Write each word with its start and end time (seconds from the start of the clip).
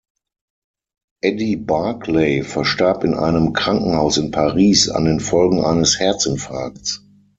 Eddie 1.21 1.57
Barclay 1.57 2.41
verstarb 2.41 3.03
in 3.03 3.13
einem 3.13 3.53
Krankenhaus 3.53 4.17
in 4.17 4.31
Paris 4.31 4.89
an 4.89 5.05
den 5.05 5.19
Folgen 5.19 5.63
eines 5.63 5.99
Herzinfarkts. 5.99 7.05